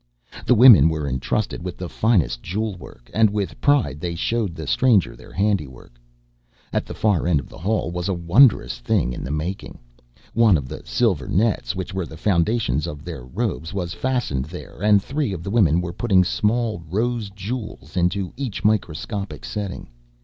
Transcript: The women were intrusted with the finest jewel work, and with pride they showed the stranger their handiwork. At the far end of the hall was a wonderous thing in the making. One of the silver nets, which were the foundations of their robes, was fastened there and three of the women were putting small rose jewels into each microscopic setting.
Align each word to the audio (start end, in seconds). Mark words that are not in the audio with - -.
The 0.47 0.55
women 0.55 0.89
were 0.89 1.07
intrusted 1.07 1.61
with 1.61 1.77
the 1.77 1.87
finest 1.87 2.41
jewel 2.41 2.73
work, 2.73 3.11
and 3.13 3.29
with 3.29 3.61
pride 3.61 3.99
they 3.99 4.15
showed 4.15 4.55
the 4.55 4.65
stranger 4.65 5.15
their 5.15 5.31
handiwork. 5.31 5.99
At 6.73 6.87
the 6.87 6.95
far 6.95 7.27
end 7.27 7.39
of 7.39 7.47
the 7.49 7.59
hall 7.59 7.91
was 7.91 8.09
a 8.09 8.13
wonderous 8.15 8.79
thing 8.79 9.13
in 9.13 9.23
the 9.23 9.29
making. 9.29 9.77
One 10.33 10.57
of 10.57 10.67
the 10.67 10.81
silver 10.85 11.27
nets, 11.27 11.75
which 11.75 11.93
were 11.93 12.07
the 12.07 12.17
foundations 12.17 12.87
of 12.87 13.05
their 13.05 13.23
robes, 13.23 13.75
was 13.75 13.93
fastened 13.93 14.45
there 14.45 14.81
and 14.81 15.03
three 15.03 15.33
of 15.33 15.43
the 15.43 15.51
women 15.51 15.81
were 15.81 15.93
putting 15.93 16.23
small 16.23 16.81
rose 16.89 17.29
jewels 17.29 17.95
into 17.95 18.33
each 18.35 18.63
microscopic 18.65 19.45
setting. 19.45 19.87